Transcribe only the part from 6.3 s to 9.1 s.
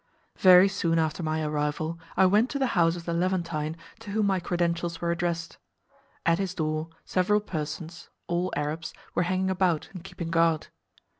his door several persons (all Arabs)